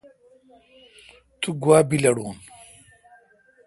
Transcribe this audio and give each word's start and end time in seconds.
تو 1.39 1.49
گوا 1.61 1.77
بیلڑون۔ 1.89 2.35